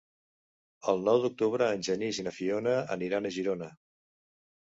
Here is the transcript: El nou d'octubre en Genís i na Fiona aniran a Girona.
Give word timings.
El 0.93 1.03
nou 1.09 1.19
d'octubre 1.25 1.67
en 1.75 1.83
Genís 1.89 2.21
i 2.21 2.25
na 2.27 2.33
Fiona 2.37 2.75
aniran 2.97 3.27
a 3.27 3.33
Girona. 3.37 3.67